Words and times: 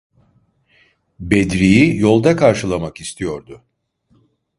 Bedri’yi 1.19 1.97
yolda 1.99 2.35
karşılamak 2.35 2.99
istiyordu. 3.01 3.63